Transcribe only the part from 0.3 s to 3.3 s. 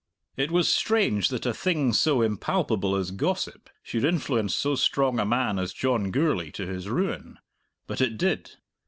It was strange that a thing so impalpable as